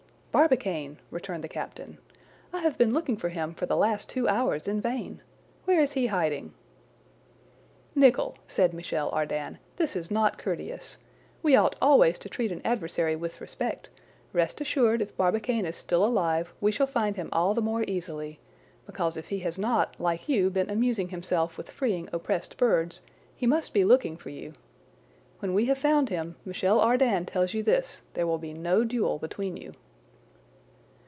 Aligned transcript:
"Barbicane!" 0.33 0.97
returned 1.09 1.43
the 1.43 1.49
captain. 1.49 1.97
"I 2.53 2.59
have 2.61 2.77
been 2.77 2.93
looking 2.93 3.17
for 3.17 3.27
him 3.27 3.53
for 3.53 3.65
the 3.65 3.75
last 3.75 4.07
two 4.07 4.29
hours 4.29 4.65
in 4.65 4.79
vain. 4.79 5.21
Where 5.65 5.81
is 5.81 5.91
he 5.91 6.07
hiding?" 6.07 6.53
"Nicholl!" 7.95 8.37
said 8.47 8.73
Michel 8.73 9.09
Ardan, 9.11 9.57
"this 9.75 9.93
is 9.93 10.09
not 10.09 10.37
courteous! 10.37 10.95
we 11.43 11.57
ought 11.57 11.75
always 11.81 12.17
to 12.19 12.29
treat 12.29 12.49
an 12.49 12.61
adversary 12.63 13.13
with 13.13 13.41
respect; 13.41 13.89
rest 14.31 14.59
assureed 14.61 15.01
if 15.01 15.17
Barbicane 15.17 15.65
is 15.65 15.75
still 15.75 16.05
alive 16.05 16.53
we 16.61 16.71
shall 16.71 16.87
find 16.87 17.17
him 17.17 17.27
all 17.33 17.53
the 17.53 17.61
more 17.61 17.83
easily; 17.85 18.39
because 18.85 19.17
if 19.17 19.27
he 19.27 19.39
has 19.39 19.59
not, 19.59 19.99
like 19.99 20.29
you, 20.29 20.49
been 20.49 20.69
amusing 20.69 21.09
himself 21.09 21.57
with 21.57 21.69
freeing 21.69 22.07
oppressed 22.13 22.55
birds, 22.55 23.01
he 23.35 23.45
must 23.45 23.73
be 23.73 23.83
looking 23.83 24.15
for 24.15 24.29
you. 24.29 24.53
When 25.39 25.53
we 25.53 25.65
have 25.65 25.77
found 25.77 26.07
him, 26.07 26.37
Michel 26.45 26.79
Ardan 26.79 27.25
tells 27.25 27.53
you 27.53 27.63
this, 27.63 27.99
there 28.13 28.25
will 28.25 28.39
be 28.39 28.53
no 28.53 28.85
duel 28.85 29.19
between 29.19 29.57
you." 29.57 29.73